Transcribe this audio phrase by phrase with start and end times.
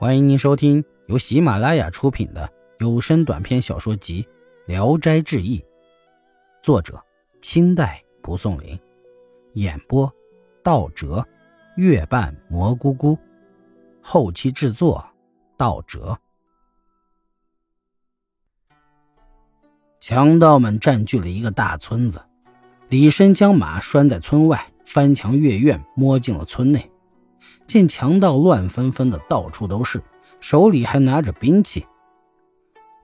[0.00, 4.22] 欢迎您收听由喜马拉雅出品的有声短篇小说集
[4.64, 5.58] 《聊斋志异》，
[6.62, 6.98] 作者
[7.42, 8.80] 清代蒲松龄，
[9.52, 10.10] 演播
[10.64, 11.22] 道哲、
[11.76, 13.18] 月半蘑菇菇，
[14.00, 15.06] 后期制作
[15.58, 16.18] 道哲。
[20.00, 22.22] 强盗们占据了一个大村子，
[22.88, 26.89] 李生将马拴在村外，翻墙越院，摸进了村内。
[27.70, 30.02] 见强盗乱纷纷的，到处都是，
[30.40, 31.86] 手里还拿着兵器。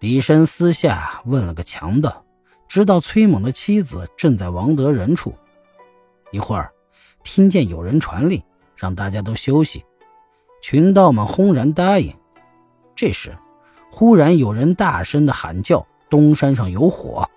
[0.00, 2.24] 李深私下问了个强盗，
[2.66, 5.34] 知道崔猛的妻子正在王德仁处。
[6.32, 6.72] 一会儿，
[7.22, 8.42] 听见有人传令，
[8.74, 9.84] 让大家都休息。
[10.62, 12.14] 群盗们轰然答应。
[12.96, 13.36] 这时，
[13.90, 17.28] 忽然有人大声的喊叫：“东山上有火！”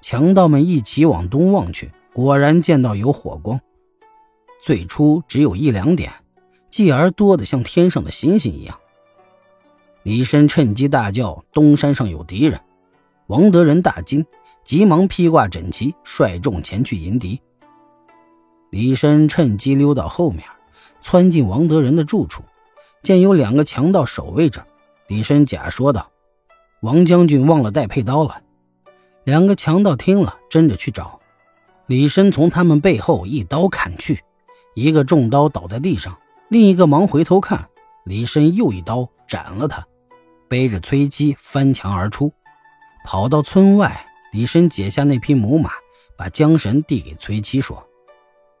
[0.00, 3.60] 强盗们一起往东望去，果然见到有火光。
[4.62, 6.12] 最初只有一两点。
[6.76, 8.78] 继而多得像天上的星星一样。
[10.02, 12.60] 李深趁机大叫：“东山上有敌人！”
[13.28, 14.26] 王德仁大惊，
[14.62, 17.40] 急忙披挂整齐，率众前去迎敌。
[18.68, 20.44] 李深趁机溜到后面，
[21.00, 22.42] 窜进王德仁的住处，
[23.02, 24.66] 见有两个强盗守卫着。
[25.08, 26.10] 李深假说道
[26.82, 28.42] ：“王将军忘了带佩刀了。”
[29.24, 31.20] 两个强盗听了，争着去找。
[31.86, 34.22] 李深从他们背后一刀砍去，
[34.74, 36.18] 一个中刀倒在地上。
[36.48, 37.68] 另一个忙回头看，
[38.04, 39.84] 李深又一刀斩了他，
[40.48, 42.32] 背着崔七翻墙而出，
[43.04, 44.06] 跑到村外。
[44.32, 45.70] 李深解下那匹母马，
[46.16, 47.82] 把缰绳递给崔七，说：“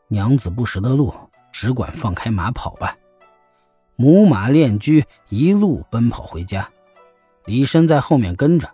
[0.08, 1.14] 娘子不识得路，
[1.52, 2.96] 只管放开马跑吧。”
[3.94, 6.68] 母马练驹，一路奔跑回家。
[7.44, 8.68] 李深在后面跟着，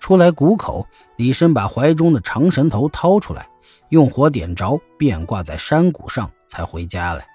[0.00, 3.48] 出来谷口，李深把怀中的长绳头掏出来，
[3.88, 7.26] 用火点着，便挂在山谷上，才回家来。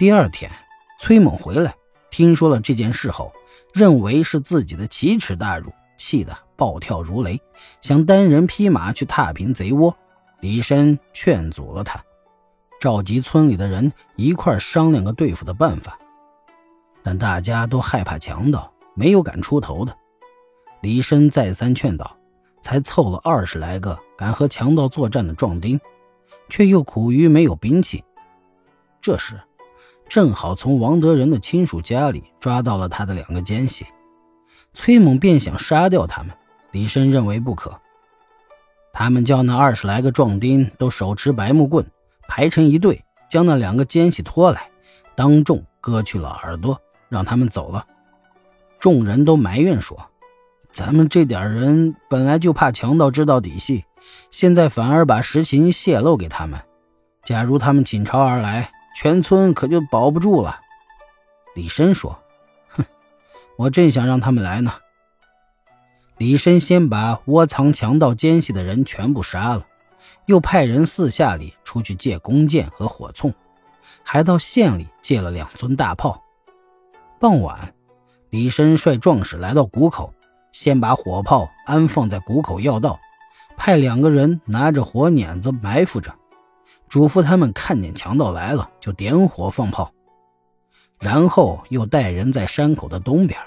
[0.00, 0.50] 第二天，
[0.98, 1.74] 崔猛回来，
[2.10, 3.30] 听说了这件事后，
[3.74, 7.38] 认为是自己的奇耻大辱，气得暴跳如雷，
[7.82, 9.94] 想单人匹马去踏平贼窝。
[10.40, 12.02] 李深劝阻了他，
[12.80, 15.98] 召集村里的人一块商量个对付的办法。
[17.02, 19.94] 但大家都害怕强盗，没有敢出头的。
[20.80, 22.16] 李深再三劝导，
[22.62, 25.78] 才凑了二十来个敢和强盗作战的壮丁，
[26.48, 28.02] 却又苦于没有兵器。
[29.02, 29.38] 这时。
[30.10, 33.86] 正好从王德仁的亲属家里抓到了他的两个奸细，
[34.74, 36.34] 崔猛便想杀掉他们，
[36.72, 37.80] 李深认为不可。
[38.92, 41.86] 他们叫那二十来个壮丁都手持白木棍，
[42.26, 44.68] 排成一队，将那两个奸细拖来，
[45.14, 46.76] 当众割去了耳朵，
[47.08, 47.86] 让他们走了。
[48.80, 50.06] 众人都埋怨说
[50.72, 53.84] ：“咱们这点人本来就怕强盗知道底细，
[54.32, 56.60] 现在反而把实情泄露给他们。
[57.22, 60.60] 假如他们倾巢而来。”全村可就保不住了。
[61.54, 62.18] 李深说
[62.70, 62.84] ：“哼，
[63.56, 64.74] 我正想让他们来呢。”
[66.18, 69.66] 李深先把窝藏强盗奸细的人全部杀了，
[70.26, 73.32] 又派人四下里出去借弓箭和火铳，
[74.02, 76.22] 还到县里借了两尊大炮。
[77.18, 77.74] 傍晚，
[78.28, 80.12] 李深率壮士来到谷口，
[80.52, 83.00] 先把火炮安放在谷口要道，
[83.56, 86.14] 派两个人拿着火碾子埋伏着。
[86.90, 89.92] 嘱咐他们看见强盗来了就点火放炮，
[90.98, 93.40] 然后又带人在山口的东边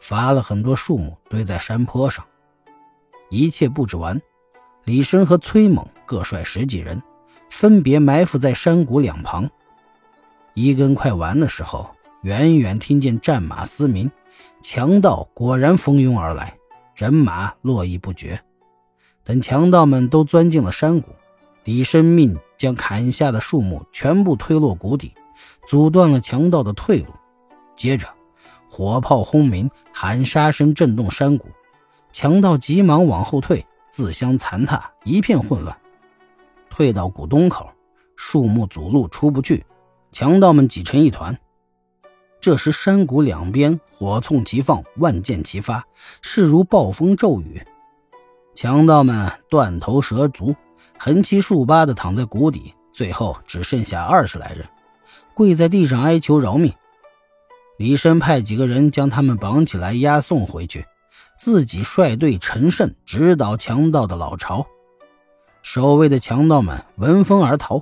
[0.00, 2.24] 伐了很多树木堆在山坡上。
[3.30, 4.22] 一切布置完，
[4.84, 7.02] 李生和崔猛各率十几人，
[7.50, 9.50] 分别埋伏在山谷两旁。
[10.54, 11.90] 一更快完的时候，
[12.22, 14.08] 远远听见战马嘶鸣，
[14.62, 16.56] 强盗果然蜂拥而来，
[16.94, 18.40] 人马络绎不绝。
[19.24, 21.10] 等强盗们都钻进了山谷。
[21.64, 25.12] 李生命将砍下的树木全部推落谷底，
[25.68, 27.08] 阻断了强盗的退路。
[27.76, 28.08] 接着，
[28.70, 31.46] 火炮轰鸣，喊杀声震动山谷，
[32.10, 35.76] 强盗急忙往后退，自相残踏，一片混乱。
[36.70, 37.68] 退到谷东口，
[38.16, 39.62] 树木阻路出不去，
[40.10, 41.38] 强盗们挤成一团。
[42.40, 45.84] 这时，山谷两边火铳齐放，万箭齐发，
[46.22, 47.62] 势如暴风骤雨，
[48.54, 50.56] 强盗们断头折足。
[50.98, 54.66] 横七竖八地躺在谷底，最后只剩下二十来人，
[55.34, 56.72] 跪在地上哀求饶命。
[57.76, 60.86] 李深派几个人将他们绑起来押送回去，
[61.38, 64.66] 自己率队乘胜直捣强盗的老巢。
[65.62, 67.80] 守卫的强盗们闻风而逃，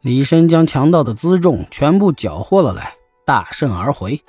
[0.00, 2.94] 李深将强盗的辎重全部缴获了来，
[3.26, 4.22] 大胜而回。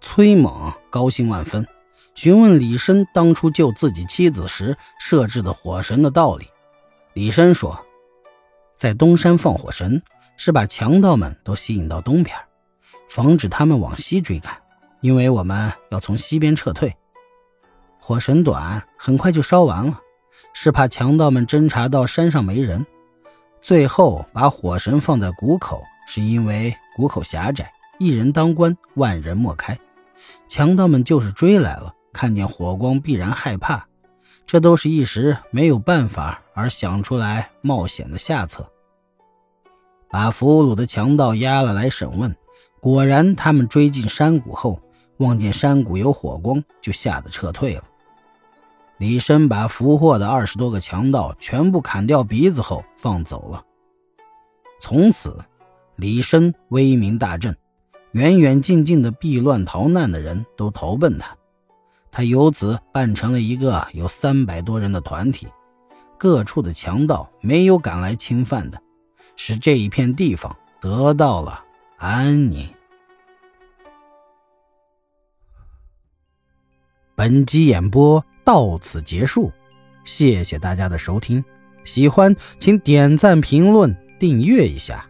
[0.00, 1.66] 崔猛高兴万分，
[2.14, 6.46] 询问李深当初救自己妻子时设置的火神的道理。
[7.14, 7.78] 李绅说
[8.74, 10.02] ：“在东山放火神，
[10.36, 12.36] 是把强盗们都吸引到东边，
[13.08, 14.52] 防止他们往西追赶，
[15.00, 16.92] 因为我们要从西边撤退。
[18.00, 20.00] 火神短很快就烧完了，
[20.54, 22.84] 是怕强盗们侦查到山上没人。
[23.62, 29.78] 最后把火神放在谷口，是因为谷口狭窄，一人当关，万人莫开。
[30.48, 33.86] 强盗们就是追来了，看见火光必然害怕。
[34.46, 38.70] 这都是一时没有办法而想出来冒险的下策。
[40.08, 42.36] 把俘虏的强盗押了来审问，
[42.80, 44.80] 果然他们追进山谷后，
[45.16, 47.82] 望见山谷有火光，就吓得撤退了。
[48.98, 53.64] 李生把俘获的二十多个强盗全部砍掉鼻子后放走了。
[54.80, 55.36] 从此，
[55.96, 57.56] 李生威名大振，
[58.12, 61.36] 远远近近的避乱逃难的人都投奔他。
[62.16, 65.48] 他由此办成了一个有三百多人的团体，
[66.16, 68.80] 各处的强盗没有敢来侵犯的，
[69.34, 71.64] 使这一片地方得到了
[71.96, 72.68] 安宁。
[77.16, 79.50] 本集演播到此结束，
[80.04, 81.44] 谢谢大家的收听，
[81.82, 85.04] 喜欢请点赞、评论、订阅一下。